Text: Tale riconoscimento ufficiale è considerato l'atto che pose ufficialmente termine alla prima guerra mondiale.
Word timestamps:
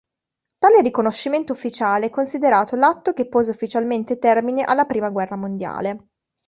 Tale 0.57 0.81
riconoscimento 0.81 1.53
ufficiale 1.53 2.07
è 2.07 2.09
considerato 2.09 2.75
l'atto 2.75 3.13
che 3.13 3.27
pose 3.27 3.51
ufficialmente 3.51 4.17
termine 4.17 4.63
alla 4.63 4.85
prima 4.85 5.09
guerra 5.09 5.35
mondiale. 5.35 6.07